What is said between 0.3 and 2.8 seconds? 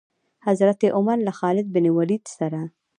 حضرت عمر له خالد بن ولید سره.